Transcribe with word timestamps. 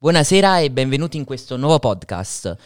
Buonasera 0.00 0.60
e 0.60 0.70
benvenuti 0.70 1.16
in 1.16 1.24
questo 1.24 1.56
nuovo 1.56 1.80
podcast. 1.80 2.56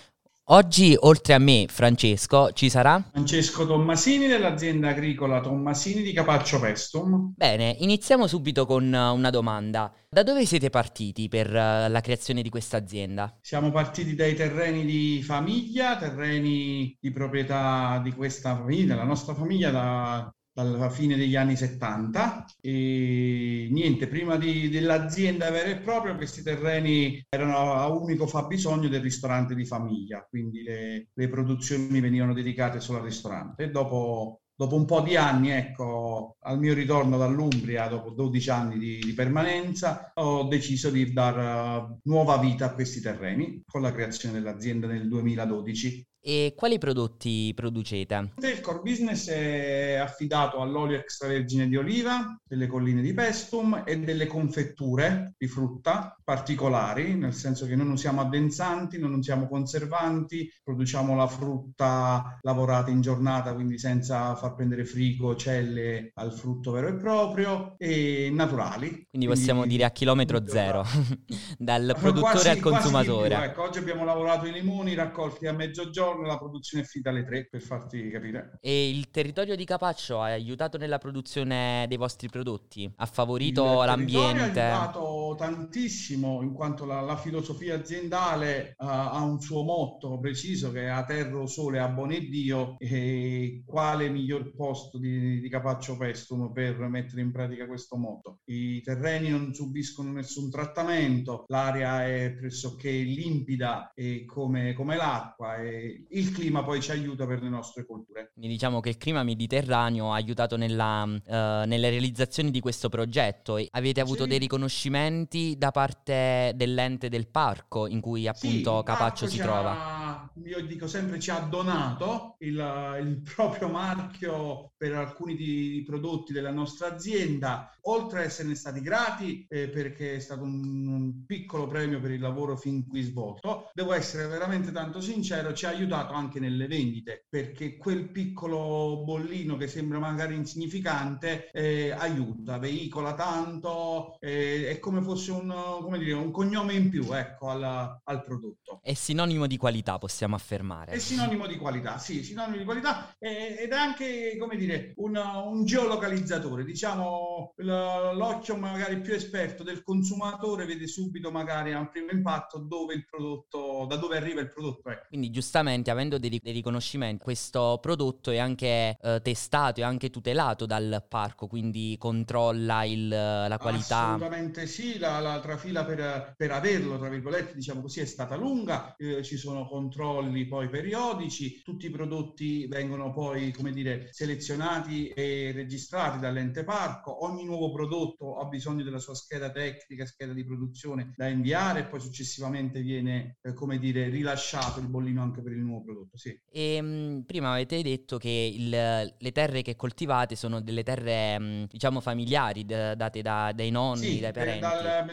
Oggi, 0.51 0.95
oltre 1.01 1.33
a 1.33 1.39
me, 1.39 1.65
Francesco, 1.67 2.53
ci 2.53 2.69
sarà? 2.69 3.03
Francesco 3.11 3.67
Tommasini 3.67 4.27
dell'azienda 4.27 4.91
agricola 4.91 5.41
Tommasini 5.41 6.03
di 6.03 6.13
Capaccio 6.13 6.61
Pestum. 6.61 7.33
Bene, 7.35 7.75
iniziamo 7.79 8.27
subito 8.27 8.67
con 8.67 8.85
uh, 8.85 9.15
una 9.15 9.31
domanda. 9.31 9.91
Da 10.11 10.23
dove 10.23 10.45
siete 10.45 10.69
partiti 10.69 11.31
per 11.31 11.49
uh, 11.49 11.91
la 11.91 12.01
creazione 12.03 12.43
di 12.43 12.51
questa 12.51 12.77
azienda? 12.77 13.35
Siamo 13.41 13.71
partiti 13.71 14.15
dai 14.15 14.35
terreni 14.35 14.85
di 14.85 15.23
famiglia, 15.23 15.97
terreni 15.97 16.95
di 17.01 17.13
proprietà 17.13 17.99
di 18.05 18.13
questa 18.13 18.55
famiglia, 18.55 18.89
della 18.93 19.07
nostra 19.07 19.33
famiglia 19.33 19.71
da 19.71 20.31
dalla 20.53 20.91
fine 20.91 21.17
degli 21.17 21.37
anni 21.37 21.57
70 21.57 22.45
e 22.61 23.69
niente, 23.71 24.07
prima 24.07 24.37
di, 24.37 24.69
dell'azienda 24.69 25.51
vera 25.51 25.71
e 25.71 25.79
propria 25.79 26.15
questi 26.15 26.43
terreni 26.43 27.25
erano 27.29 27.75
a 27.75 27.89
unico 27.89 28.27
fabbisogno 28.27 28.89
del 28.89 29.01
ristorante 29.01 29.55
di 29.55 29.65
famiglia, 29.65 30.27
quindi 30.29 30.63
le, 30.63 31.09
le 31.13 31.29
produzioni 31.29 32.01
venivano 32.01 32.35
dedicate 32.35 32.81
solo 32.81 32.99
al 32.99 33.05
ristorante. 33.05 33.65
E 33.65 33.71
dopo 33.71 34.43
dopo 34.55 34.77
un 34.77 34.85
po' 34.85 35.01
di 35.01 35.17
anni, 35.17 35.51
ecco, 35.51 36.37
al 36.41 36.59
mio 36.59 36.75
ritorno 36.75 37.17
dall'Umbria, 37.17 37.89
dopo 37.89 38.11
12 38.11 38.51
anni 38.51 38.79
di, 38.79 38.99
di 38.99 39.13
permanenza, 39.13 40.13
ho 40.15 40.45
deciso 40.45 40.91
di 40.91 41.13
dare 41.13 41.81
uh, 41.81 41.99
nuova 42.05 42.37
vita 42.39 42.67
a 42.67 42.75
questi 42.75 43.01
terreni 43.01 43.63
con 43.67 43.83
la 43.83 43.93
creazione 43.93 44.35
dell'azienda 44.35 44.87
nel 44.87 45.09
2012. 45.09 46.07
E 46.25 46.55
quali 46.57 46.79
prodotti 46.79 47.53
producete? 47.53 48.35
Il 48.37 48.61
core 48.61 48.79
business 48.81 49.29
è 49.29 49.95
affidato 49.95 50.61
all'olio 50.61 50.97
extravergine 50.97 51.67
di 51.67 51.77
oliva, 51.77 52.39
delle 52.45 52.69
colline 52.69 53.03
di 53.03 53.13
Pestum 53.13 53.83
e 53.85 53.99
delle 53.99 54.29
confetture 54.29 55.35
di 55.37 55.49
frutta 55.49 56.17
particolari, 56.23 57.17
nel 57.17 57.35
senso 57.35 57.67
che 57.67 57.75
noi 57.75 57.89
non 57.89 57.99
siamo 57.99 58.21
addensanti, 58.21 59.01
non 59.01 59.15
usiamo 59.15 59.49
conservanti, 59.49 60.49
produciamo 60.63 61.17
la 61.17 61.27
frutta 61.27 62.39
lavorata 62.43 62.93
in 62.93 63.01
giornata, 63.01 63.53
quindi 63.53 63.77
senza 63.77 64.37
far 64.37 64.55
prendere 64.55 64.85
frigo, 64.85 65.35
celle 65.35 66.13
al 66.15 66.33
frutto 66.33 66.71
vero 66.71 66.87
e 66.87 66.95
proprio 66.95 67.75
e 67.79 68.31
naturali. 68.33 68.87
Quindi, 68.87 69.07
quindi 69.11 69.27
possiamo 69.27 69.67
dire 69.67 69.83
a 69.83 69.91
chilometro 69.91 70.47
zero, 70.47 70.85
dal 71.59 71.97
produttore 71.99 72.31
quasi, 72.31 72.49
al 72.49 72.61
consumatore. 72.61 73.35
Più, 73.35 73.45
ecco, 73.45 73.63
oggi 73.63 73.79
abbiamo 73.79 74.05
lavorato 74.05 74.47
i 74.47 74.53
limoni 74.53 74.95
raccolti 74.95 75.49
a 75.49 75.53
mezzogiorno 75.53 76.11
giorno 76.13 76.27
la 76.27 76.39
produzione 76.39 76.85
è 76.85 76.87
finita 76.87 77.11
alle 77.11 77.25
3 77.25 77.49
per 77.51 77.61
farti 77.61 78.09
capire. 78.11 78.59
E 78.61 78.91
il 78.91 79.11
territorio 79.11 79.57
di 79.57 79.65
Capaccio 79.65 80.21
ha 80.21 80.27
aiutato 80.27 80.79
nella 80.79 80.99
produzione 80.99 81.87
dei 81.89 81.97
vostri 81.97 82.29
prodotti? 82.29 82.91
Ha 82.97 83.07
favorito 83.07 83.81
il 83.81 83.87
l'ambiente? 83.87 84.61
Ha 84.61 84.81
aiutato 84.81 85.35
tantissimo 85.39 86.43
in 86.43 86.53
quanto 86.53 86.85
la, 86.85 87.01
la 87.01 87.17
filosofia 87.17 87.77
aziendale 87.77 88.75
uh, 88.79 88.85
ha 88.87 89.23
un 89.23 89.41
suo 89.41 89.63
motto 89.63 90.19
preciso 90.19 90.71
che 90.71 90.83
è 90.83 90.89
a 90.89 91.05
terra, 91.05 91.47
sole, 91.47 91.79
a 91.79 91.89
buon 91.89 92.11
Dio 92.13 92.77
e 92.79 93.63
quale 93.65 94.11
miglior 94.11 94.55
posto 94.55 94.99
di, 94.99 95.41
di 95.41 95.49
Capaccio 95.49 95.97
Pestum 95.97 96.53
per 96.53 96.77
mettere 96.89 97.23
in 97.23 97.33
pratica 97.33 97.67
questo 97.67 97.97
motto. 97.97 98.41
I 98.45 98.83
terreni 98.83 99.31
non 99.31 99.55
subiscono 99.55 100.13
nessun 100.13 100.51
trattamento, 100.51 101.45
l'aria 101.49 102.07
è 102.07 102.33
pressoché 102.33 102.91
limpida 102.91 103.93
e 103.95 104.27
come, 104.27 104.75
come 104.75 104.97
l'acqua 104.97 105.57
e 105.57 106.02
il 106.11 106.33
clima 106.33 106.63
poi 106.63 106.81
ci 106.81 106.91
aiuta 106.91 107.27
per 107.27 107.43
le 107.43 107.49
nostre 107.49 107.87
colture. 107.87 108.31
Quindi 108.33 108.53
diciamo 108.53 108.81
che 108.81 108.91
il 108.91 108.97
clima 108.97 109.23
mediterraneo 109.23 110.13
ha 110.13 110.17
aiutato 110.17 110.57
nella, 110.57 111.03
uh, 111.05 111.19
nella 111.27 111.89
realizzazione 111.89 112.51
di 112.51 112.61
questo 112.61 112.89
progetto. 112.89 113.59
Avete 113.71 114.01
avuto 114.01 114.25
sì. 114.25 114.29
dei 114.29 114.39
riconoscimenti 114.39 115.57
da 115.57 115.71
parte 115.71 116.53
dell'ente 116.55 117.09
del 117.09 117.29
parco 117.29 117.87
in 117.87 118.01
cui 118.01 118.27
appunto 118.27 118.79
sì, 118.79 118.85
Capaccio 118.85 119.27
si 119.27 119.39
trova? 119.39 120.12
Io 120.45 120.65
dico 120.65 120.87
sempre 120.87 121.19
ci 121.19 121.31
ha 121.31 121.41
donato 121.41 122.37
il, 122.39 122.99
il 123.01 123.23
proprio 123.35 123.69
marchio 123.69 124.73
per 124.77 124.95
alcuni 124.95 125.37
di, 125.37 125.83
prodotti 125.87 126.33
della 126.33 126.51
nostra 126.51 126.93
azienda, 126.93 127.71
oltre 127.83 128.21
a 128.21 128.23
esserne 128.25 128.55
stati 128.55 128.81
grati 128.81 129.47
eh, 129.49 129.69
perché 129.69 130.17
è 130.17 130.19
stato 130.19 130.43
un, 130.43 130.87
un 130.87 131.25
piccolo 131.27 131.67
premio 131.67 132.01
per 132.01 132.11
il 132.11 132.21
lavoro 132.21 132.57
fin 132.57 132.87
qui 132.87 133.03
svolto, 133.03 133.71
devo 133.73 133.93
essere 133.93 134.27
veramente 134.27 134.73
tanto 134.73 135.01
sincero, 135.01 135.53
ci 135.53 135.67
ha 135.67 135.71
aiutato 135.71 136.13
anche 136.15 136.41
nelle 136.41 136.67
vendite 136.67 137.27
perché 137.29 137.77
quel 137.77 138.11
piccolo 138.11 139.03
bollino 139.05 139.57
che 139.57 139.67
sembra 139.67 139.99
magari 139.99 140.35
insignificante 140.35 141.51
eh, 141.53 141.91
aiuta, 141.91 142.59
veicola 142.59 143.15
tanto, 143.15 144.17
eh, 144.21 144.69
è 144.69 144.79
come 144.79 145.03
fosse 145.03 145.33
un, 145.33 145.55
come 145.81 145.99
dire, 145.99 146.13
un 146.13 146.31
cognome 146.31 146.75
in 146.75 146.89
più 146.91 147.13
ecco, 147.13 147.49
al, 147.49 148.01
al, 148.03 148.25
prodotto. 148.25 148.81
È 148.83 148.95
sinonimo 148.95 149.47
di 149.47 149.57
qualità, 149.57 149.99
possiamo 149.99 150.22
affermare. 150.31 150.93
È 150.93 150.99
sinonimo 150.99 151.47
di 151.47 151.57
qualità, 151.57 151.99
sì, 151.99 152.23
sinonimo 152.23 152.59
di 152.59 152.65
qualità 152.65 153.15
ed 153.19 153.71
è 153.71 153.77
anche 153.77 154.37
come 154.39 154.57
dire, 154.57 154.93
un, 154.97 155.17
un 155.17 155.65
geolocalizzatore, 155.65 156.65
diciamo 156.65 157.55
l'occhio 157.57 158.57
magari 158.57 159.01
più 159.01 159.15
esperto 159.15 159.63
del 159.63 159.83
consumatore 159.83 160.67
vede 160.67 160.87
subito 160.87 161.31
magari 161.31 161.73
a 161.73 161.79
un 161.79 161.91
primo 161.91 162.11
impatto 162.11 162.59
dove 162.59 162.95
il 162.95 163.05
prodotto, 163.05 163.87
da 163.89 163.97
dove 163.97 164.17
arriva 164.17 164.41
il 164.41 164.49
prodotto. 164.49 164.91
Ecco. 164.91 165.07
Quindi 165.09 165.31
giustamente 165.31 165.91
avendo 165.91 166.19
dei, 166.19 166.39
dei 166.43 166.53
riconoscimenti, 166.53 167.23
questo 167.23 167.79
prodotto 167.81 168.31
è 168.31 168.39
anche 168.39 168.97
eh, 169.01 169.21
testato 169.23 169.81
e 169.81 169.85
anche 169.85 170.11
tutelato 170.11 170.67
dal 170.67 171.05
parco, 171.09 171.47
quindi 171.47 171.97
controlla 171.99 172.85
il, 172.85 173.09
la 173.09 173.59
qualità. 173.61 174.09
Assolutamente 174.09 174.67
sì, 174.67 174.99
la, 174.99 175.21
la 175.21 175.41
trafila 175.41 175.85
per, 175.85 176.35
per, 176.37 176.51
averlo, 176.53 176.99
tra 176.99 177.09
virgolette, 177.09 177.55
diciamo 177.55 177.81
così, 177.83 178.01
è 178.01 178.05
stata 178.05 178.37
lunga, 178.37 178.95
eh, 178.97 179.23
ci 179.23 179.37
sono 179.37 179.67
controlli 179.67 180.12
poi 180.49 180.69
periodici, 180.69 181.63
tutti 181.63 181.87
i 181.87 181.91
prodotti 181.91 182.67
vengono 182.67 183.13
poi, 183.13 183.53
come 183.53 183.73
dire, 183.73 184.09
selezionati 184.11 185.09
e 185.09 185.53
registrati 185.53 186.19
dall'ente 186.19 186.65
parco, 186.65 187.25
ogni 187.25 187.45
nuovo 187.45 187.73
prodotto 187.73 188.39
ha 188.39 188.47
bisogno 188.47 188.85
della 188.85 188.99
sua 188.99 189.15
scheda 189.15 189.51
tecnica, 189.51 190.07
scheda 190.07 190.33
di 190.33 190.45
produzione 190.45 191.13
da 191.17 191.29
inviare 191.29 191.81
e 191.81 191.85
poi 191.85 192.01
successivamente 192.01 192.81
viene, 192.83 193.39
eh, 193.43 193.55
come 193.55 193.79
dire, 193.79 194.09
rilasciato 194.09 194.81
il 194.81 194.89
bollino 194.89 195.23
anche 195.23 195.43
per 195.43 195.53
il 195.53 195.61
nuovo 195.61 195.85
prodotto, 195.85 196.17
sì. 196.17 196.39
E, 196.51 196.75
ehm, 196.75 196.87
mh, 196.87 197.23
prima 197.25 197.53
avete 197.53 197.83
detto 197.83 198.19
che 198.19 198.53
il, 198.55 198.71
le 198.71 199.33
terre 199.33 199.63
che 199.63 199.77
coltivate 199.77 200.37
sono 200.37 200.61
delle 200.61 200.83
terre, 200.83 201.39
mh, 201.39 201.45
mm, 201.45 201.65
diciamo, 201.71 202.01
familiari, 202.01 202.65
d- 202.65 202.95
date 202.95 203.23
da, 203.23 203.53
dai 203.55 203.71
nonni, 203.71 204.07
sì, 204.07 204.21
dai 204.21 204.31
eh, 204.31 204.33
parenti. 204.33 204.61
Dal, 204.61 205.07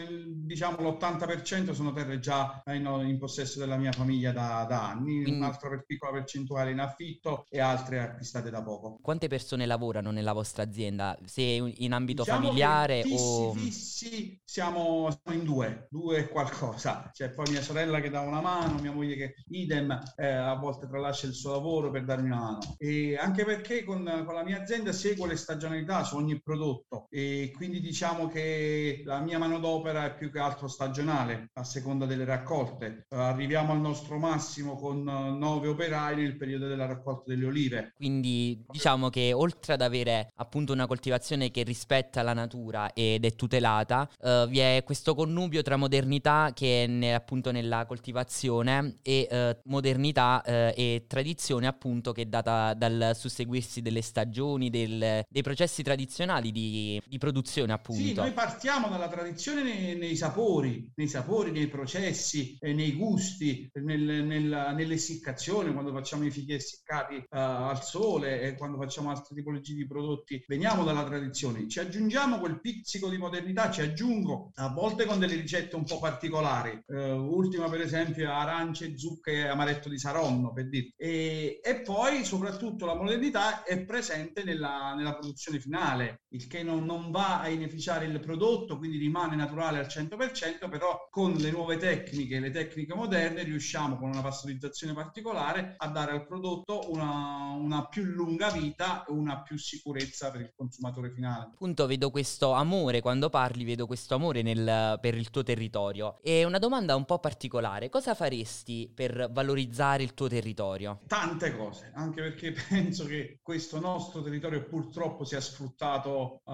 diciamo 0.50 0.78
l'80% 0.80 1.72
sono 1.72 1.92
terre 1.92 2.18
già 2.18 2.62
in, 2.66 2.84
in 3.06 3.18
possesso 3.18 3.58
della 3.58 3.76
mia 3.76 3.92
famiglia 3.92 4.32
da, 4.32 4.66
da 4.68 4.89
anni, 4.90 5.22
Quindi... 5.22 5.30
un'altra 5.32 5.68
per 5.68 5.84
piccola 5.84 6.12
percentuale 6.12 6.70
in 6.70 6.80
affitto 6.80 7.46
e 7.48 7.60
altre 7.60 8.00
acquistate 8.00 8.50
da 8.50 8.62
poco. 8.62 8.98
Quante 9.00 9.28
persone 9.28 9.66
lavorano 9.66 10.10
nella 10.10 10.32
vostra 10.32 10.62
azienda? 10.62 11.16
Se 11.24 11.42
in 11.42 11.92
ambito 11.92 12.22
diciamo 12.22 12.46
familiare 12.46 13.02
fissi, 13.02 13.22
o... 13.22 13.52
Fissi, 13.52 14.40
siamo, 14.44 15.08
siamo 15.22 15.38
in 15.38 15.44
due, 15.44 15.86
due 15.90 16.18
e 16.18 16.28
qualcosa. 16.28 17.10
C'è 17.12 17.30
poi 17.30 17.50
mia 17.50 17.62
sorella 17.62 18.00
che 18.00 18.10
dà 18.10 18.20
una 18.20 18.40
mano, 18.40 18.80
mia 18.80 18.92
moglie 18.92 19.16
che 19.16 19.34
idem, 19.48 19.98
eh, 20.16 20.26
a 20.26 20.54
volte 20.54 20.88
tralascia 20.88 21.26
il 21.26 21.34
suo 21.34 21.52
lavoro 21.52 21.90
per 21.90 22.04
darmi 22.04 22.26
una 22.26 22.40
mano. 22.40 22.76
E 22.78 23.16
anche 23.16 23.44
perché 23.44 23.84
con, 23.84 24.04
con, 24.24 24.34
la 24.34 24.44
mia 24.44 24.60
azienda 24.60 24.92
seguo 24.92 25.26
le 25.26 25.36
stagionalità 25.36 26.04
su 26.04 26.16
ogni 26.16 26.40
prodotto 26.40 27.06
e 27.10 27.52
quindi 27.54 27.80
diciamo 27.80 28.28
che 28.28 29.02
la 29.04 29.20
mia 29.20 29.38
manodopera 29.38 30.06
è 30.06 30.14
più 30.14 30.30
che 30.30 30.38
altro 30.38 30.68
stagionale 30.68 31.50
a 31.54 31.64
seconda 31.64 32.06
delle 32.06 32.24
raccolte. 32.24 33.06
Arriviamo 33.10 33.72
al 33.72 33.80
nostro 33.80 34.18
massimo 34.18 34.76
con 34.80 35.02
nove 35.02 35.68
operai 35.68 36.16
nel 36.16 36.36
periodo 36.36 36.66
della 36.66 36.86
raccolta 36.86 37.24
delle 37.26 37.46
olive. 37.46 37.92
Quindi 37.94 38.64
diciamo 38.68 39.10
che 39.10 39.32
oltre 39.32 39.74
ad 39.74 39.82
avere 39.82 40.32
appunto 40.36 40.72
una 40.72 40.86
coltivazione 40.86 41.50
che 41.50 41.62
rispetta 41.62 42.22
la 42.22 42.32
natura 42.32 42.92
ed 42.92 43.24
è 43.24 43.34
tutelata, 43.34 44.08
uh, 44.20 44.46
vi 44.46 44.58
è 44.58 44.82
questo 44.84 45.14
connubio 45.14 45.62
tra 45.62 45.76
modernità 45.76 46.52
che 46.54 46.84
è 46.84 46.86
ne, 46.86 47.14
appunto 47.14 47.52
nella 47.52 47.84
coltivazione 47.86 48.96
e 49.02 49.28
uh, 49.30 49.68
modernità 49.68 50.42
eh, 50.42 50.74
e 50.76 51.04
tradizione 51.06 51.66
appunto 51.66 52.12
che 52.12 52.22
è 52.22 52.26
data 52.26 52.74
dal 52.74 53.12
susseguirsi 53.14 53.82
delle 53.82 54.02
stagioni, 54.02 54.70
del, 54.70 55.24
dei 55.28 55.42
processi 55.42 55.82
tradizionali 55.82 56.52
di, 56.52 57.00
di, 57.06 57.18
produzione 57.18 57.72
appunto. 57.72 58.02
Sì, 58.02 58.14
noi 58.14 58.32
partiamo 58.32 58.88
dalla 58.88 59.08
tradizione 59.08 59.62
nei, 59.62 59.96
nei 59.96 60.16
sapori, 60.16 60.90
nei 60.94 61.08
sapori, 61.08 61.50
nei 61.50 61.68
processi, 61.68 62.56
eh, 62.60 62.72
nei 62.72 62.94
gusti, 62.94 63.68
nel, 63.74 64.24
nel, 64.24 64.69
nell'essiccazione, 64.72 65.72
quando 65.72 65.92
facciamo 65.92 66.24
i 66.24 66.30
fighi 66.30 66.54
essiccati 66.54 67.16
uh, 67.16 67.24
al 67.30 67.82
sole 67.82 68.40
e 68.42 68.54
quando 68.56 68.78
facciamo 68.78 69.10
altre 69.10 69.34
tipologie 69.34 69.74
di 69.74 69.86
prodotti, 69.86 70.42
veniamo 70.46 70.84
dalla 70.84 71.04
tradizione, 71.04 71.68
ci 71.68 71.80
aggiungiamo 71.80 72.38
quel 72.38 72.60
pizzico 72.60 73.08
di 73.08 73.18
modernità, 73.18 73.70
ci 73.70 73.80
aggiungo 73.82 74.52
a 74.54 74.68
volte 74.68 75.04
con 75.04 75.18
delle 75.18 75.34
ricette 75.34 75.76
un 75.76 75.84
po' 75.84 75.98
particolari, 75.98 76.80
uh, 76.86 76.94
ultima 76.94 77.68
per 77.68 77.80
esempio 77.80 78.30
arance, 78.30 78.96
zucche 78.96 79.32
e 79.32 79.48
amaretto 79.48 79.88
di 79.88 79.98
Saronno 79.98 80.52
per 80.52 80.68
dire. 80.68 80.92
E, 80.96 81.60
e, 81.62 81.80
poi 81.82 82.24
soprattutto 82.24 82.86
la 82.86 82.94
modernità 82.94 83.64
è 83.64 83.84
presente 83.84 84.44
nella, 84.44 84.94
nella 84.94 85.14
produzione 85.14 85.60
finale, 85.60 86.22
il 86.30 86.46
che 86.46 86.62
non, 86.62 86.84
non, 86.84 87.10
va 87.10 87.40
a 87.40 87.48
inefficiare 87.48 88.06
il 88.06 88.20
prodotto, 88.20 88.78
quindi 88.78 88.98
rimane 88.98 89.36
naturale 89.36 89.78
al 89.78 89.86
100%, 89.86 90.68
però 90.68 91.08
con 91.10 91.32
le 91.32 91.50
nuove 91.50 91.76
tecniche, 91.76 92.38
le 92.38 92.50
tecniche 92.50 92.94
moderne, 92.94 93.42
riusciamo 93.42 93.96
con 93.96 94.10
una 94.10 94.20
pastorizzazione 94.20 94.59
particolare 94.94 95.74
a 95.76 95.88
dare 95.88 96.12
al 96.12 96.26
prodotto 96.26 96.90
una, 96.90 97.54
una 97.56 97.86
più 97.86 98.04
lunga 98.04 98.50
vita 98.50 99.04
e 99.04 99.12
una 99.12 99.42
più 99.42 99.58
sicurezza 99.58 100.30
per 100.30 100.42
il 100.42 100.52
consumatore 100.54 101.10
finale. 101.10 101.50
Appunto 101.52 101.86
vedo 101.86 102.10
questo 102.10 102.52
amore, 102.52 103.00
quando 103.00 103.30
parli 103.30 103.64
vedo 103.64 103.86
questo 103.86 104.14
amore 104.14 104.42
nel, 104.42 104.98
per 105.00 105.14
il 105.14 105.30
tuo 105.30 105.42
territorio. 105.42 106.18
E 106.22 106.44
una 106.44 106.58
domanda 106.58 106.96
un 106.96 107.04
po' 107.04 107.18
particolare, 107.18 107.88
cosa 107.88 108.14
faresti 108.14 108.90
per 108.92 109.30
valorizzare 109.30 110.02
il 110.02 110.14
tuo 110.14 110.28
territorio? 110.28 111.00
Tante 111.06 111.56
cose, 111.56 111.90
anche 111.94 112.22
perché 112.22 112.52
penso 112.68 113.06
che 113.06 113.38
questo 113.42 113.80
nostro 113.80 114.22
territorio 114.22 114.64
purtroppo 114.64 115.24
sia 115.24 115.40
sfruttato 115.40 116.40
uh, 116.44 116.52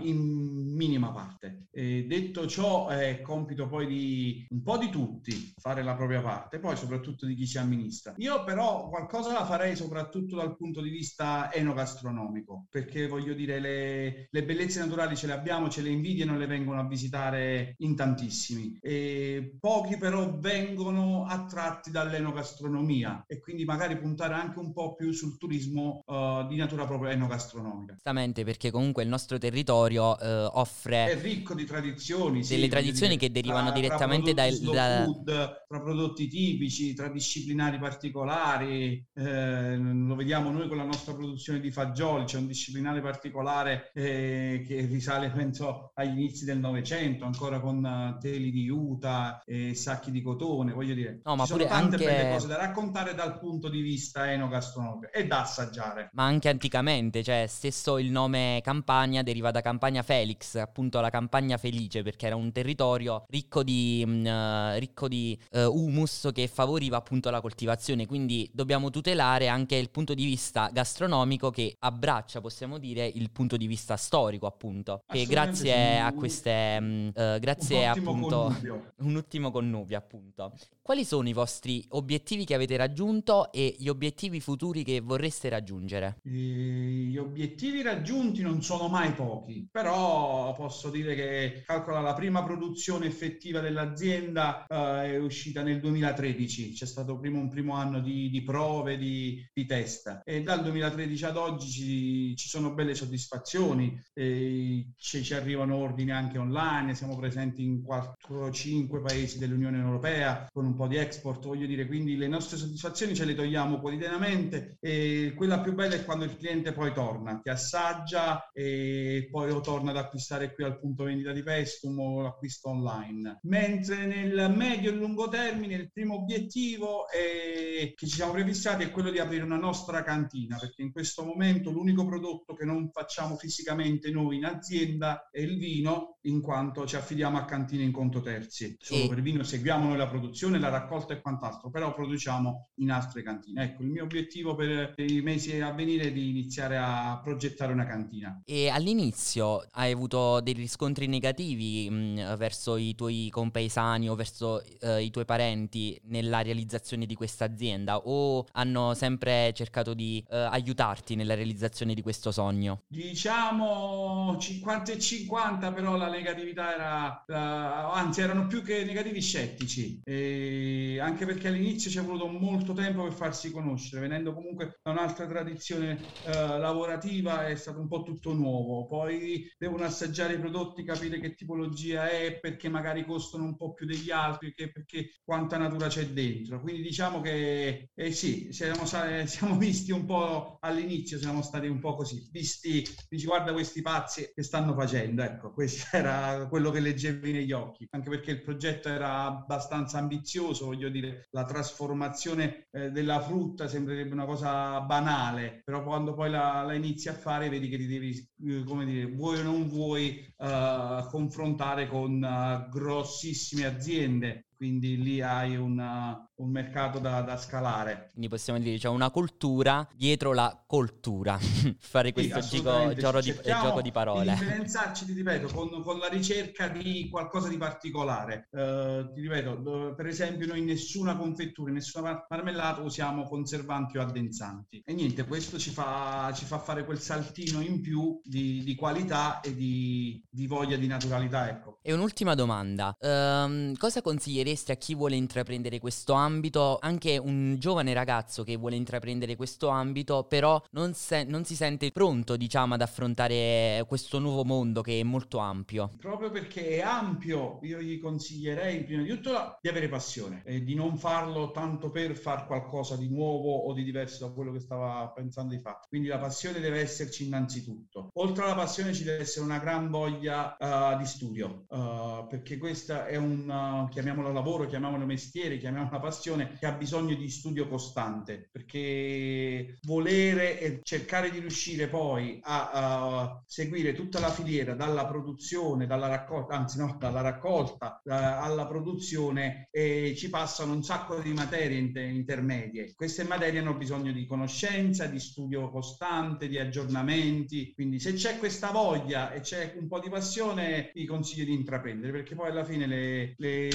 in 0.00 0.74
minima 0.74 1.10
parte. 1.12 1.66
E 1.70 2.04
detto 2.06 2.46
ciò 2.46 2.88
è 2.88 3.20
compito 3.20 3.68
poi 3.68 3.86
di 3.86 4.46
un 4.50 4.62
po' 4.62 4.78
di 4.78 4.90
tutti 4.90 5.52
fare 5.56 5.82
la 5.82 5.94
propria 5.94 6.20
parte, 6.20 6.58
poi 6.58 6.76
soprattutto 6.76 7.26
di 7.26 7.31
chi 7.34 7.46
ci 7.46 7.58
amministra. 7.58 8.14
Io 8.18 8.44
però 8.44 8.88
qualcosa 8.88 9.32
la 9.32 9.44
farei 9.44 9.76
soprattutto 9.76 10.36
dal 10.36 10.56
punto 10.56 10.80
di 10.80 10.90
vista 10.90 11.52
enogastronomico, 11.52 12.66
perché 12.70 13.06
voglio 13.06 13.34
dire 13.34 13.60
le, 13.60 14.28
le 14.30 14.44
bellezze 14.44 14.80
naturali 14.80 15.16
ce 15.16 15.26
le 15.26 15.32
abbiamo, 15.32 15.68
ce 15.68 15.82
le 15.82 15.90
invidiano 15.90 16.34
e 16.34 16.38
le 16.38 16.46
vengono 16.46 16.80
a 16.80 16.86
visitare 16.86 17.74
in 17.78 17.96
tantissimi. 17.96 18.78
E 18.80 19.56
pochi 19.58 19.96
però 19.96 20.38
vengono 20.38 21.24
attratti 21.26 21.90
dall'enogastronomia 21.90 23.24
e 23.26 23.40
quindi 23.40 23.64
magari 23.64 23.98
puntare 23.98 24.34
anche 24.34 24.58
un 24.58 24.72
po' 24.72 24.94
più 24.94 25.12
sul 25.12 25.38
turismo 25.38 26.02
uh, 26.06 26.46
di 26.46 26.56
natura 26.56 26.86
proprio 26.86 27.10
enogastronomica. 27.10 27.92
Esattamente, 27.92 28.44
perché 28.44 28.70
comunque 28.70 29.02
il 29.02 29.08
nostro 29.08 29.38
territorio 29.38 30.10
uh, 30.10 30.48
offre... 30.52 31.12
È 31.12 31.20
ricco 31.20 31.54
di 31.54 31.64
tradizioni. 31.64 32.42
Delle 32.42 32.64
sì, 32.64 32.68
tradizioni 32.68 33.16
che 33.16 33.30
derivano 33.30 33.70
tra, 33.70 33.80
direttamente 33.80 34.34
tra 34.34 34.48
da... 34.72 35.04
Food, 35.04 35.64
tra 35.68 35.80
prodotti 35.80 36.28
tipici, 36.28 36.94
tra 36.94 37.10
disciplinari 37.22 37.78
particolari. 37.78 39.06
Eh, 39.14 39.76
lo 39.76 40.16
vediamo 40.16 40.50
noi 40.50 40.66
con 40.66 40.76
la 40.76 40.84
nostra 40.84 41.14
produzione 41.14 41.60
di 41.60 41.70
fagioli, 41.70 42.24
c'è 42.24 42.38
un 42.38 42.48
disciplinare 42.48 43.00
particolare 43.00 43.90
eh, 43.94 44.64
che 44.66 44.80
risale, 44.86 45.30
penso, 45.30 45.92
agli 45.94 46.18
inizi 46.18 46.44
del 46.44 46.58
Novecento, 46.58 47.24
ancora 47.24 47.60
con 47.60 47.82
uh, 47.82 48.18
teli 48.18 48.50
di 48.50 48.64
juta 48.64 49.40
e 49.44 49.74
sacchi 49.74 50.10
di 50.10 50.20
cotone, 50.20 50.72
voglio 50.72 50.94
dire. 50.94 51.20
No, 51.24 51.36
ma 51.36 51.44
ci 51.44 51.52
sono 51.52 51.64
tante 51.64 51.94
anche... 51.94 52.04
belle 52.04 52.32
cose 52.32 52.48
da 52.48 52.56
raccontare 52.56 53.14
dal 53.14 53.38
punto 53.38 53.68
di 53.68 53.80
vista 53.80 54.30
enogastronomico 54.30 55.12
e 55.12 55.26
da 55.26 55.42
assaggiare. 55.42 56.10
Ma 56.12 56.24
anche 56.24 56.48
anticamente, 56.48 57.22
cioè 57.22 57.46
stesso 57.48 57.98
il 57.98 58.10
nome 58.10 58.60
Campania 58.62 59.22
deriva 59.22 59.50
da 59.52 59.60
Campania 59.60 60.02
Felix, 60.02 60.56
appunto 60.56 61.00
la 61.00 61.10
campagna 61.10 61.56
felice, 61.56 62.02
perché 62.02 62.26
era 62.26 62.36
un 62.36 62.50
territorio 62.50 63.24
ricco 63.28 63.62
di, 63.62 64.04
uh, 64.04 64.78
ricco 64.78 65.06
di 65.06 65.38
uh, 65.52 65.58
humus 65.58 66.30
che 66.32 66.48
favoriva 66.48 66.96
appunto 66.96 67.11
la 67.30 67.40
coltivazione, 67.40 68.06
quindi 68.06 68.48
dobbiamo 68.52 68.90
tutelare 68.90 69.48
anche 69.48 69.76
il 69.76 69.90
punto 69.90 70.14
di 70.14 70.24
vista 70.24 70.70
gastronomico 70.72 71.50
che 71.50 71.76
abbraccia, 71.78 72.40
possiamo 72.40 72.78
dire, 72.78 73.06
il 73.06 73.30
punto 73.30 73.56
di 73.56 73.66
vista 73.66 73.96
storico 73.96 74.46
appunto, 74.46 75.02
che 75.06 75.26
grazie 75.26 75.98
a 75.98 76.12
queste, 76.12 76.78
um, 76.80 77.12
grazie 77.12 77.86
appunto, 77.86 78.44
connubio. 78.44 78.92
un 79.02 79.14
ultimo 79.14 79.50
connubio 79.50 79.98
appunto. 79.98 80.52
Quali 80.84 81.04
sono 81.04 81.28
i 81.28 81.32
vostri 81.32 81.84
obiettivi 81.90 82.44
che 82.44 82.54
avete 82.54 82.76
raggiunto 82.76 83.52
e 83.52 83.76
gli 83.78 83.86
obiettivi 83.86 84.40
futuri 84.40 84.82
che 84.82 85.00
vorreste 85.00 85.48
raggiungere? 85.48 86.16
Gli 86.22 87.16
obiettivi 87.16 87.82
raggiunti 87.82 88.42
non 88.42 88.64
sono 88.64 88.88
mai 88.88 89.12
pochi, 89.12 89.68
però 89.70 90.52
posso 90.54 90.90
dire 90.90 91.14
che 91.14 91.62
calcola 91.64 92.00
la 92.00 92.14
prima 92.14 92.42
produzione 92.42 93.06
effettiva 93.06 93.60
dell'azienda 93.60 94.66
uh, 94.68 94.74
è 95.04 95.16
uscita 95.18 95.62
nel 95.62 95.78
2013, 95.78 96.72
c'è 96.72 96.86
stato 96.86 97.16
prima 97.16 97.38
un 97.38 97.48
primo 97.48 97.74
anno 97.74 98.00
di, 98.00 98.28
di 98.28 98.42
prove, 98.42 98.98
di, 98.98 99.40
di, 99.54 99.64
test. 99.64 100.22
E 100.24 100.42
dal 100.42 100.62
2013 100.62 101.24
ad 101.24 101.36
oggi 101.36 101.70
ci, 101.70 102.36
ci 102.36 102.48
sono 102.48 102.74
belle 102.74 102.96
soddisfazioni, 102.96 104.02
ci, 104.12 104.92
ci 104.96 105.32
arrivano 105.32 105.76
ordini 105.76 106.10
anche 106.10 106.38
online, 106.38 106.96
siamo 106.96 107.16
presenti 107.16 107.62
in 107.62 107.84
4-5 107.86 109.00
paesi 109.00 109.38
dell'Unione 109.38 109.78
Europea 109.78 110.48
con 110.52 110.70
un 110.72 110.74
po' 110.76 110.86
di 110.86 110.96
export, 110.96 111.46
voglio 111.46 111.66
dire, 111.66 111.86
quindi 111.86 112.16
le 112.16 112.28
nostre 112.28 112.56
soddisfazioni 112.56 113.14
ce 113.14 113.24
le 113.24 113.34
togliamo 113.34 113.78
quotidianamente 113.78 114.78
e 114.80 115.34
quella 115.36 115.60
più 115.60 115.74
bella 115.74 115.94
è 115.94 116.04
quando 116.04 116.24
il 116.24 116.36
cliente 116.36 116.72
poi 116.72 116.92
torna, 116.92 117.38
ti 117.42 117.50
assaggia 117.50 118.50
e 118.52 119.28
poi 119.30 119.50
o 119.50 119.60
torna 119.60 119.90
ad 119.90 119.98
acquistare 119.98 120.54
qui 120.54 120.64
al 120.64 120.80
punto 120.80 121.04
vendita 121.04 121.32
di 121.32 121.42
Pestum 121.42 121.98
o 121.98 122.22
l'acquisto 122.22 122.70
online. 122.70 123.40
Mentre 123.42 124.06
nel 124.06 124.52
medio 124.56 124.90
e 124.90 124.94
lungo 124.94 125.28
termine 125.28 125.74
il 125.74 125.92
primo 125.92 126.14
obiettivo 126.14 127.08
è, 127.08 127.92
che 127.94 128.06
ci 128.06 128.14
siamo 128.14 128.32
prefissati 128.32 128.84
è 128.84 128.90
quello 128.90 129.10
di 129.10 129.18
aprire 129.18 129.44
una 129.44 129.56
nostra 129.56 130.02
cantina, 130.02 130.56
perché 130.58 130.82
in 130.82 130.92
questo 130.92 131.22
momento 131.22 131.70
l'unico 131.70 132.06
prodotto 132.06 132.54
che 132.54 132.64
non 132.64 132.90
facciamo 132.90 133.36
fisicamente 133.36 134.10
noi 134.10 134.36
in 134.36 134.46
azienda 134.46 135.28
è 135.30 135.40
il 135.40 135.58
vino, 135.58 136.18
in 136.22 136.40
quanto 136.40 136.86
ci 136.86 136.96
affidiamo 136.96 137.36
a 137.36 137.44
cantine 137.44 137.82
in 137.82 137.92
conto 137.92 138.20
terzi. 138.20 138.76
Solo 138.80 139.04
e... 139.04 139.08
per 139.08 139.20
vino 139.20 139.42
seguiamo 139.42 139.88
noi 139.88 139.96
la 139.96 140.08
produzione 140.08 140.58
la 140.62 140.68
raccolta 140.68 141.12
e 141.12 141.20
quant'altro, 141.20 141.70
però 141.70 141.92
produciamo 141.92 142.68
in 142.76 142.90
altre 142.90 143.22
cantine. 143.22 143.64
Ecco, 143.64 143.82
il 143.82 143.88
mio 143.88 144.04
obiettivo 144.04 144.54
per, 144.54 144.94
i 144.96 145.20
mesi 145.20 145.60
a 145.60 145.72
venire 145.72 146.04
è 146.04 146.12
di 146.12 146.30
iniziare 146.30 146.78
a 146.78 147.20
progettare 147.22 147.72
una 147.72 147.84
cantina. 147.84 148.40
E 148.44 148.68
all'inizio 148.68 149.66
hai 149.72 149.92
avuto 149.92 150.40
dei 150.40 150.54
riscontri 150.54 151.06
negativi 151.06 151.90
mh, 151.90 152.36
verso 152.36 152.76
i 152.76 152.94
tuoi 152.94 153.28
compaesani 153.30 154.08
o 154.08 154.14
verso 154.14 154.62
eh, 154.80 155.02
i 155.02 155.10
tuoi 155.10 155.24
parenti 155.24 156.00
nella 156.04 156.42
realizzazione 156.42 157.06
di 157.06 157.14
questa 157.14 157.44
azienda 157.44 157.98
o 157.98 158.46
hanno 158.52 158.94
sempre 158.94 159.52
cercato 159.54 159.94
di 159.94 160.24
eh, 160.30 160.36
aiutarti 160.36 161.14
nella 161.16 161.34
realizzazione 161.34 161.94
di 161.94 162.02
questo 162.02 162.30
sogno? 162.30 162.82
Diciamo 162.86 164.36
50 164.38 164.92
e 164.92 164.98
50, 164.98 165.72
però 165.72 165.96
la 165.96 166.08
negatività 166.08 166.74
era, 166.74 167.24
uh, 167.26 167.94
anzi 167.94 168.20
erano 168.20 168.46
più 168.46 168.62
che 168.62 168.84
negativi 168.84 169.20
scettici. 169.20 170.00
E 170.04 170.51
anche 171.00 171.26
perché 171.26 171.48
all'inizio 171.48 171.90
ci 171.90 171.98
è 171.98 172.02
voluto 172.02 172.26
molto 172.28 172.72
tempo 172.72 173.02
per 173.04 173.12
farsi 173.12 173.50
conoscere, 173.50 174.00
venendo 174.02 174.32
comunque 174.34 174.78
da 174.82 174.90
un'altra 174.92 175.26
tradizione 175.26 176.16
eh, 176.22 176.30
lavorativa 176.58 177.46
è 177.46 177.54
stato 177.56 177.80
un 177.80 177.88
po' 177.88 178.02
tutto 178.02 178.32
nuovo, 178.32 178.86
poi 178.86 179.46
devono 179.58 179.84
assaggiare 179.84 180.34
i 180.34 180.38
prodotti, 180.38 180.84
capire 180.84 181.18
che 181.20 181.34
tipologia 181.34 182.08
è, 182.08 182.38
perché 182.40 182.68
magari 182.68 183.04
costano 183.04 183.44
un 183.44 183.56
po' 183.56 183.72
più 183.72 183.86
degli 183.86 184.10
altri, 184.10 184.52
perché, 184.54 184.72
perché 184.72 185.10
quanta 185.24 185.56
natura 185.58 185.88
c'è 185.88 186.06
dentro, 186.08 186.60
quindi 186.60 186.82
diciamo 186.82 187.20
che 187.20 187.90
eh 187.94 188.12
sì, 188.12 188.48
siamo, 188.52 188.84
siamo 188.86 189.56
visti 189.58 189.92
un 189.92 190.04
po' 190.04 190.56
all'inizio, 190.60 191.18
siamo 191.18 191.42
stati 191.42 191.66
un 191.66 191.78
po' 191.80 191.94
così, 191.94 192.28
visti, 192.30 192.82
dici 193.08 193.26
guarda 193.26 193.52
questi 193.52 193.82
pazzi 193.82 194.30
che 194.34 194.42
stanno 194.42 194.74
facendo, 194.74 195.22
ecco, 195.22 195.52
questo 195.52 195.86
era 195.96 196.46
quello 196.48 196.70
che 196.70 196.80
leggevi 196.80 197.32
negli 197.32 197.52
occhi, 197.52 197.86
anche 197.90 198.10
perché 198.10 198.30
il 198.32 198.42
progetto 198.42 198.88
era 198.88 199.24
abbastanza 199.24 199.98
ambizioso, 199.98 200.41
delizioso, 200.42 200.66
voglio 200.66 200.88
dire, 200.88 201.28
la 201.30 201.44
trasformazione 201.44 202.66
eh, 202.72 202.90
della 202.90 203.20
frutta 203.20 203.68
sembrerebbe 203.68 204.12
una 204.12 204.24
cosa 204.24 204.80
banale, 204.80 205.62
però 205.64 205.82
quando 205.82 206.14
poi 206.14 206.30
la, 206.30 206.62
la 206.62 206.74
inizi 206.74 207.08
a 207.08 207.14
fare 207.14 207.48
vedi 207.48 207.68
che 207.68 207.76
ti 207.76 207.86
devi, 207.86 208.28
eh, 208.46 208.64
come 208.64 208.84
dire, 208.84 209.06
vuoi 209.06 209.38
o 209.38 209.42
non 209.42 209.68
vuoi 209.68 210.32
uh, 210.38 211.06
confrontare 211.08 211.86
con 211.86 212.22
uh, 212.22 212.68
grossissime 212.68 213.64
aziende 213.64 214.46
quindi 214.62 215.02
lì 215.02 215.20
hai 215.20 215.56
una, 215.56 216.24
un 216.36 216.50
mercato 216.52 217.00
da, 217.00 217.20
da, 217.22 217.36
scalare. 217.36 218.10
Quindi 218.12 218.28
possiamo 218.28 218.60
dire 218.60 218.76
c'è 218.76 218.82
cioè 218.82 218.92
una 218.92 219.10
cultura 219.10 219.84
dietro 219.92 220.32
la 220.32 220.62
coltura, 220.64 221.36
fare 221.80 222.12
questo 222.12 222.40
sì, 222.42 222.58
gigo, 222.58 222.94
gioco, 222.94 223.20
di, 223.20 223.34
gioco, 223.44 223.82
di, 223.82 223.90
parole. 223.90 224.34
Di 224.34 224.38
differenziarci, 224.38 225.04
ti 225.04 225.14
ripeto, 225.14 225.48
con, 225.52 225.82
con, 225.82 225.98
la 225.98 226.06
ricerca 226.06 226.68
di 226.68 227.08
qualcosa 227.10 227.48
di 227.48 227.56
particolare. 227.56 228.46
Uh, 228.52 229.12
ti 229.12 229.20
ripeto, 229.22 229.94
per 229.96 230.06
esempio 230.06 230.46
noi 230.46 230.60
in 230.60 230.66
nessuna 230.66 231.16
confettura, 231.16 231.70
in 231.70 231.74
nessuna 231.74 232.24
marmellata 232.28 232.82
usiamo 232.82 233.24
conservanti 233.24 233.98
o 233.98 234.02
addensanti. 234.02 234.80
E 234.84 234.92
niente, 234.92 235.24
questo 235.24 235.58
ci 235.58 235.70
fa, 235.70 236.30
ci 236.36 236.44
fa 236.44 236.60
fare 236.60 236.84
quel 236.84 237.00
saltino 237.00 237.60
in 237.60 237.80
più 237.80 238.20
di, 238.22 238.62
di 238.62 238.76
qualità 238.76 239.40
e 239.40 239.56
di, 239.56 240.24
di, 240.30 240.46
voglia 240.46 240.76
di 240.76 240.86
naturalità. 240.86 241.48
Ecco. 241.48 241.78
E 241.82 241.92
un'ultima 241.92 242.36
domanda, 242.36 242.96
um, 243.00 243.74
cosa 243.74 244.00
consiglieresti 244.02 244.50
direste 244.52 244.72
a 244.72 244.76
chi 244.76 244.94
vuole 244.94 245.16
intraprendere 245.16 245.78
questo 245.78 246.12
ambito, 246.12 246.78
anche 246.80 247.16
un 247.16 247.56
giovane 247.58 247.94
ragazzo 247.94 248.44
che 248.44 248.56
vuole 248.56 248.76
intraprendere 248.76 249.34
questo 249.34 249.68
ambito, 249.68 250.24
però 250.24 250.62
non, 250.72 250.92
se- 250.92 251.24
non 251.24 251.44
si 251.44 251.54
sente 251.54 251.90
pronto, 251.90 252.36
diciamo, 252.36 252.74
ad 252.74 252.82
affrontare 252.82 253.82
questo 253.88 254.18
nuovo 254.18 254.44
mondo 254.44 254.82
che 254.82 255.00
è 255.00 255.02
molto 255.02 255.38
ampio? 255.38 255.90
Proprio 255.98 256.30
perché 256.30 256.76
è 256.76 256.80
ampio, 256.80 257.60
io 257.62 257.80
gli 257.80 257.98
consiglierei 257.98 258.84
prima 258.84 259.02
di 259.02 259.08
tutto 259.08 259.58
di 259.60 259.68
avere 259.68 259.88
passione 259.88 260.42
e 260.44 260.62
di 260.62 260.74
non 260.74 260.98
farlo 260.98 261.50
tanto 261.50 261.90
per 261.90 262.14
fare 262.14 262.44
qualcosa 262.46 262.96
di 262.96 263.08
nuovo 263.08 263.56
o 263.56 263.72
di 263.72 263.84
diverso 263.84 264.26
da 264.26 264.32
quello 264.32 264.52
che 264.52 264.60
stava 264.60 265.10
pensando 265.14 265.54
di 265.54 265.60
fare. 265.60 265.78
Quindi 265.88 266.08
la 266.08 266.18
passione 266.18 266.60
deve 266.60 266.80
esserci 266.80 267.24
innanzitutto. 267.24 268.10
Oltre 268.14 268.44
alla 268.44 268.54
passione 268.54 268.92
ci 268.92 269.04
deve 269.04 269.22
essere 269.22 269.44
una 269.46 269.58
gran 269.58 269.88
voglia 269.88 270.56
uh, 270.58 270.98
di 270.98 271.06
studio, 271.06 271.64
uh, 271.68 272.26
perché 272.28 272.58
questa 272.58 273.06
è 273.06 273.16
un, 273.16 273.48
uh, 273.48 273.88
chiamiamolo 273.88 274.30
lavoro, 274.42 274.66
chiamiamolo 274.66 275.06
mestiere, 275.06 275.58
chiamiamola 275.58 276.00
passione, 276.00 276.56
che 276.58 276.66
ha 276.66 276.72
bisogno 276.72 277.14
di 277.14 277.30
studio 277.30 277.68
costante, 277.68 278.48
perché 278.50 279.78
volere 279.82 280.58
e 280.58 280.80
cercare 280.82 281.30
di 281.30 281.38
riuscire 281.38 281.86
poi 281.86 282.40
a 282.42 283.40
seguire 283.46 283.94
tutta 283.94 284.18
la 284.18 284.30
filiera, 284.30 284.74
dalla 284.74 285.06
produzione, 285.06 285.86
dalla 285.86 286.08
raccolta, 286.08 286.54
anzi 286.56 286.78
no, 286.78 286.96
dalla 286.98 287.20
raccolta 287.20 288.02
alla 288.04 288.66
produzione, 288.66 289.68
e 289.70 290.14
ci 290.16 290.28
passano 290.28 290.72
un 290.72 290.82
sacco 290.82 291.20
di 291.20 291.32
materie 291.32 291.78
inter- 291.78 292.10
intermedie. 292.10 292.92
Queste 292.94 293.22
materie 293.22 293.60
hanno 293.60 293.74
bisogno 293.74 294.10
di 294.10 294.26
conoscenza, 294.26 295.06
di 295.06 295.20
studio 295.20 295.70
costante, 295.70 296.48
di 296.48 296.58
aggiornamenti, 296.58 297.72
quindi 297.72 298.00
se 298.00 298.14
c'è 298.14 298.38
questa 298.38 298.72
voglia 298.72 299.32
e 299.32 299.40
c'è 299.40 299.74
un 299.78 299.86
po' 299.86 300.00
di 300.00 300.08
passione, 300.08 300.90
vi 300.94 301.06
consiglio 301.06 301.44
di 301.44 301.54
intraprendere, 301.54 302.10
perché 302.10 302.34
poi 302.34 302.50
alla 302.50 302.64
fine 302.64 302.86
le, 302.86 303.34
le 303.36 303.70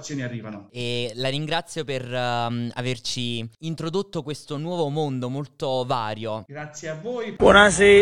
soddisfazioni 0.00 0.22
arrivano. 0.22 0.68
E 0.72 1.12
la 1.14 1.28
ringrazio 1.28 1.84
per 1.84 2.04
um, 2.06 2.70
averci 2.74 3.48
introdotto 3.60 4.22
questo 4.22 4.56
nuovo 4.56 4.88
mondo 4.88 5.28
molto 5.28 5.84
vario. 5.86 6.44
Grazie 6.46 6.88
a 6.88 6.94
voi. 6.94 7.32
Buonasera. 7.32 7.98